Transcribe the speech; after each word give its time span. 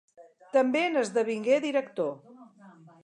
També 0.55 0.81
n'esdevingué 0.95 1.59
director. 1.67 2.11